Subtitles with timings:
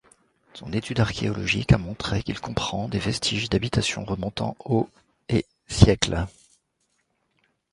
[0.55, 4.89] Son étude archéologique a montré qu'il comprend des vestiges d'habitations remontant au
[5.29, 6.25] et siècles.